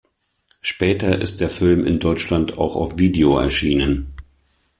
[0.61, 4.15] Später ist der Film in Deutschland auch auf Video erschienen.